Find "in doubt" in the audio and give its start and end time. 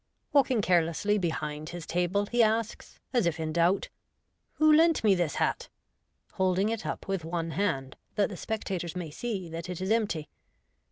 3.39-3.89